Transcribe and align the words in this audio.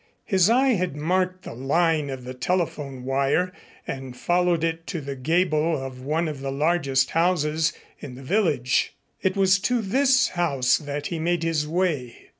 His 0.25 0.49
eye 0.49 0.69
had 0.69 0.95
marked 0.95 1.43
the 1.43 1.53
line 1.53 2.09
of 2.09 2.23
the 2.23 2.33
telephone 2.33 3.03
wire 3.03 3.53
and 3.85 4.17
followed 4.17 4.63
it 4.63 4.87
to 4.87 4.99
the 4.99 5.15
gable 5.15 5.79
of 5.79 6.01
one 6.01 6.27
of 6.27 6.39
the 6.41 6.51
largest 6.51 7.11
houses 7.11 7.71
in 7.99 8.15
the 8.15 8.23
village. 8.23 8.95
It 9.21 9.37
was 9.37 9.59
to 9.59 9.79
this 9.79 10.29
house 10.29 10.79
that 10.79 11.05
he 11.13 11.19
made 11.19 11.43
his 11.43 11.67
way. 11.67 12.15